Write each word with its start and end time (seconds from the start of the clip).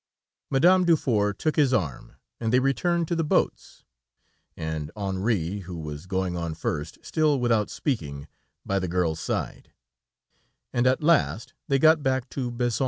Madame 0.49 0.83
Dufour 0.83 1.31
took 1.31 1.57
his 1.57 1.71
arm, 1.71 2.15
and 2.39 2.51
they 2.51 2.59
returned 2.59 3.07
to 3.07 3.15
the 3.15 3.23
boats, 3.23 3.83
and 4.57 4.89
Henri, 4.95 5.59
who 5.59 5.77
was 5.77 6.07
going 6.07 6.35
on 6.35 6.55
first, 6.55 6.97
still 7.03 7.39
without 7.39 7.69
speaking, 7.69 8.27
by 8.65 8.79
the 8.79 8.87
girl's 8.87 9.19
side, 9.19 9.71
and 10.73 10.87
at 10.87 11.03
last 11.03 11.53
they 11.67 11.77
got 11.77 12.01
back 12.01 12.27
to 12.31 12.49
Bézons. 12.51 12.79